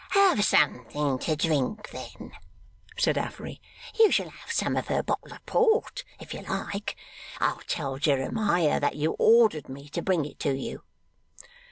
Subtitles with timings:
[0.13, 2.31] 'Have something to drink, then,'
[2.97, 3.61] said Affery;
[3.99, 6.95] 'you shall have some of her bottle of port, if you like.
[7.39, 10.81] I'll tell Jeremiah that you ordered me to bring it you.